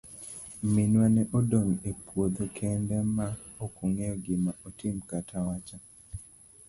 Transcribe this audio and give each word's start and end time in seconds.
Minwa 0.73 1.05
ne 1.15 1.23
odong' 1.37 1.75
e 1.89 1.91
puodho 2.05 2.43
kende 2.57 2.95
ma 3.15 3.27
okong'eyo 3.65 4.15
gima 4.25 4.51
otim 4.67 4.97
kata 5.09 5.37
wacho. 5.47 5.77